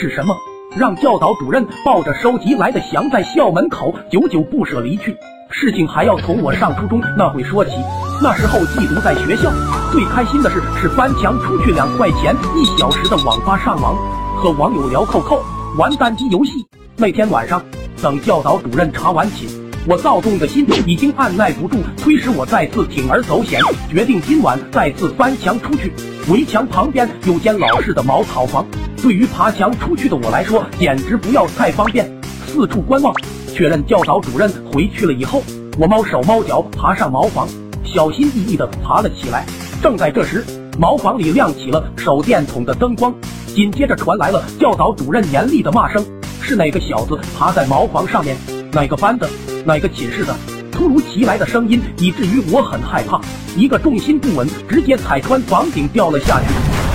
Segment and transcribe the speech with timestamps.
[0.00, 0.34] 是什么？
[0.78, 5.14] 让教导主任抱着收集来的翔在校门口久久不舍离去。
[5.50, 7.72] 事情还要从我上初中那会说起。
[8.22, 9.52] 那时候寄读在学校，
[9.92, 13.94] 最开心的事是翻墙出去两块钱一小时的网吧上网，
[14.36, 15.42] 和网友聊扣扣，
[15.76, 16.66] 玩单机游戏。
[16.96, 17.62] 那天晚上，
[18.00, 19.50] 等教导主任查完寝，
[19.86, 23.58] 我躁动的心已经按耐不住，推使我再次铤而走险，
[23.90, 25.90] 决定今晚再次翻墙出去。
[26.28, 28.66] 围墙旁边有间老式的茅草房。
[28.98, 32.06] 对于爬墙出去的我来说，简直不要太方便。
[32.46, 33.14] 四处观望，
[33.54, 35.42] 确认教导主任回去了以后，
[35.78, 37.48] 我猫手猫脚爬上茅房，
[37.82, 39.46] 小心翼翼地爬了起来。
[39.82, 40.44] 正在这时，
[40.78, 43.14] 茅房里亮起了手电筒的灯光，
[43.46, 46.04] 紧接着传来了教导主任严厉的骂声
[46.42, 48.36] ：“是哪个小子爬在茅房上面？
[48.72, 49.26] 哪个班的？
[49.64, 50.34] 哪个寝室的？”
[50.72, 53.20] 突如其来的声音，以至于我很害怕，
[53.54, 56.46] 一个重心不稳，直接踩穿房顶掉了下去。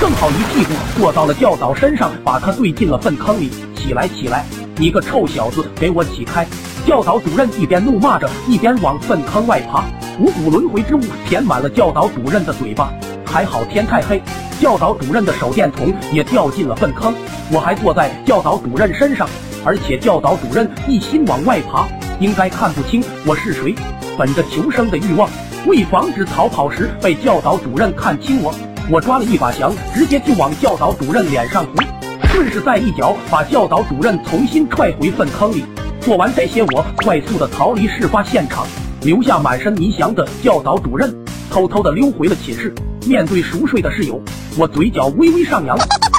[0.00, 3.50] 正好一屁股坐到了教导身上，把他怼进了粪坑里。
[3.76, 4.46] 起来，起来！
[4.76, 6.46] 你个臭小子，给我起开！
[6.86, 9.84] 教导主任一边怒骂着，一边往粪坑外爬。
[10.18, 12.90] 五谷轮回之物填满了教导主任的嘴巴。
[13.26, 14.22] 还好天太黑，
[14.58, 17.12] 教导主任的手电筒也掉进了粪坑。
[17.52, 19.28] 我还坐在教导主任身上，
[19.64, 21.86] 而且教导主任一心往外爬，
[22.20, 23.74] 应该看不清我是谁。
[24.16, 25.28] 本着求生的欲望，
[25.66, 28.54] 为防止逃跑时被教导主任看清我。
[28.90, 31.82] 我抓了一把翔，直接就往教导主任脸上糊，
[32.28, 35.64] 顺势再一脚把教导主任重新踹回粪坑里。
[36.00, 38.66] 做完这些，我快速的逃离事发现场，
[39.02, 41.12] 留下满身泥翔的教导主任，
[41.50, 42.72] 偷偷的溜回了寝室。
[43.06, 44.20] 面对熟睡的室友，
[44.56, 45.76] 我嘴角微微上扬，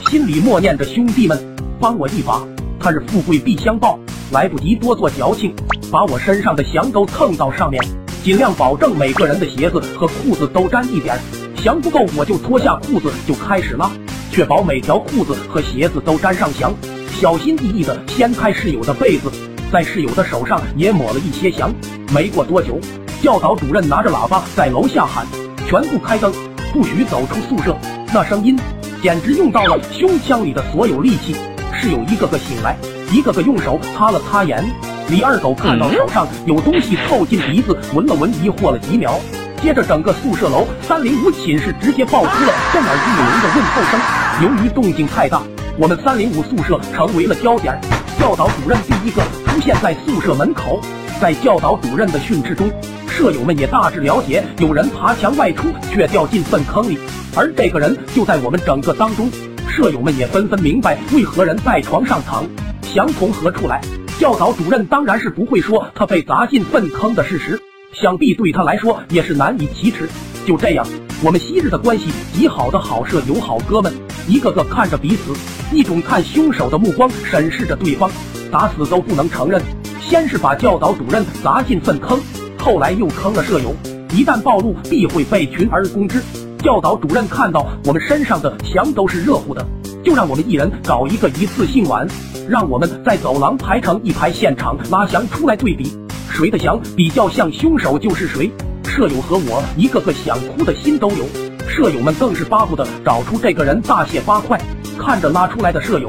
[0.09, 1.39] 心里默念着：兄弟们，
[1.79, 2.43] 帮我一把！
[2.79, 3.97] 他日富贵必相报，
[4.31, 5.55] 来不及多做矫情，
[5.95, 7.81] 把我身上的翔都蹭到上面，
[8.21, 11.17] 尽量保证每个人的鞋子和裤子都沾一点。
[11.55, 13.89] 翔不够，我就脱下裤子就开始拉，
[14.29, 16.73] 确保每条裤子和鞋子都沾上翔。
[17.13, 19.31] 小心翼翼地掀开室友的被子，
[19.71, 21.73] 在室友的手上也抹了一些翔。
[22.13, 22.77] 没过多久，
[23.21, 25.25] 教导主任拿着喇叭在楼下喊
[25.65, 26.29] ：“全部开灯，
[26.73, 27.73] 不许走出宿舍。”
[28.13, 28.59] 那声音
[29.01, 31.37] 简直用到了胸腔里的所有力气。
[31.71, 32.75] 室友一个个醒来，
[33.13, 34.61] 一个个用手擦了擦眼。
[35.07, 39.19] 李二狗看到手上有东西凑近鼻子闻了闻，疑惑了几秒。
[39.61, 43.99] 接着，整个宿舍楼三零五寝室直接爆出了震耳欲聋的问候声。
[44.41, 45.43] 由于动静太大，
[45.77, 47.79] 我们三零五宿舍成为了焦点。
[48.19, 50.81] 教导主任第一个出现在宿舍门口，
[51.21, 52.67] 在教导主任的训斥中，
[53.07, 56.97] 舍友们也大致了解有人爬墙外出，却掉进粪坑里，
[57.35, 59.29] 而这个人就在我们整个当中。
[59.69, 62.43] 舍友们也纷纷明白为何人在床上躺，
[62.81, 63.79] 想从何处来。
[64.17, 67.61] 教导主任当然是不会说他被砸进粪坑的事实。
[67.91, 70.07] 想必对他来说也是难以启齿。
[70.45, 70.85] 就这样，
[71.23, 73.93] 我们昔日的关系极好的好舍友、好哥们，
[74.27, 75.33] 一个个看着彼此，
[75.71, 78.09] 一种看凶手的目光审视着对方，
[78.51, 79.61] 打死都不能承认。
[79.99, 82.19] 先是把教导主任砸进粪坑，
[82.57, 83.75] 后来又坑了舍友。
[84.11, 86.21] 一旦暴露，必会被群而攻之。
[86.59, 89.65] 教导主任看到我们身上的墙都是热乎的，
[90.05, 92.07] 就让我们一人搞一个一次性碗，
[92.47, 95.91] 让我们在走廊排成一排，现场拉翔出来对比。
[96.29, 98.51] 谁的翔比较像凶手就是谁。
[98.83, 101.25] 舍友和我一个个想哭的心都有，
[101.67, 104.61] 舍友们更是巴不得找出这个人大卸八块。
[104.99, 106.07] 看着拉出来的舍友，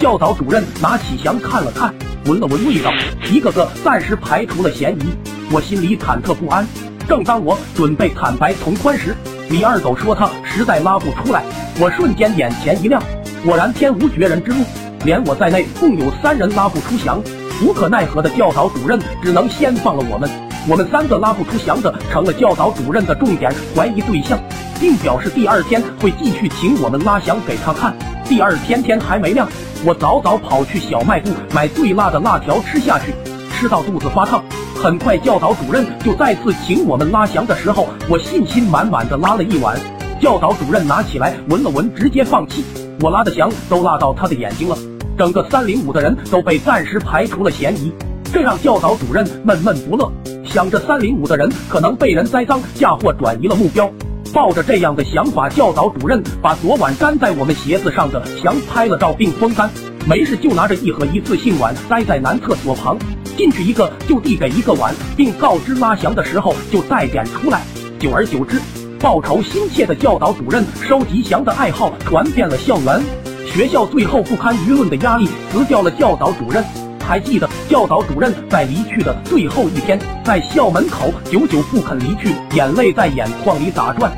[0.00, 1.94] 教导主任拿起翔看了看，
[2.26, 2.90] 闻了闻味道，
[3.30, 5.04] 一个个暂时排除了嫌疑。
[5.52, 6.66] 我心里忐忑不安。
[7.08, 9.14] 正当我准备坦白从宽时，
[9.48, 11.44] 李二狗说他实在拉不出来。
[11.78, 13.00] 我瞬间眼前一亮，
[13.46, 14.56] 果然天无绝人之路，
[15.04, 17.22] 连我在内共有三人拉不出翔。
[17.62, 20.28] 无可奈何的教导主任只能先放了我们，
[20.68, 24.36] 我们三个拉不出翔的，成了教导主任的重点怀疑对象，
[24.80, 27.94] 并表示第二天会继续请我们拉翔给他看。
[28.24, 29.48] 第二天天还没亮，
[29.84, 33.14] 我早早跑去小卖部买最辣的辣条吃下去，
[33.52, 34.42] 吃到肚子发烫。
[34.74, 39.78] 很快教导主任就再次请我们拉翔的时候，我信心满满的拉了一碗，
[40.20, 42.64] 教导主任拿起来闻了闻，直接放弃。
[43.00, 44.76] 我拉的翔都辣到他的眼睛了。
[45.18, 47.92] 整个三零五的人都被暂时排除了嫌疑，
[48.32, 50.12] 这让教导主任闷闷不乐，
[50.44, 53.90] 想着三零五的人可能被人栽赃嫁祸，转移了目标。
[54.34, 59.70] 抱着这样的想法，教导主任把昨晚粘在我们鞋子上的翔拍了照并风干，
[60.06, 62.98] 没事就拿着一盒一次性碗待在男厕所旁，
[63.38, 67.62] 进去一个就递给一个碗，并告知拉翔的时候就带点出来。
[67.98, 68.60] 久而久之，
[69.06, 73.00] 报仇心切的教导主任收吉祥的爱好传遍了校园。
[73.46, 76.64] 学校最后不堪舆论的压力辞掉了教导主任。
[77.00, 84.10] 还记得教导主任在离去的最后一天，在校门口久久不肯离去，眼泪在眼眶里打转。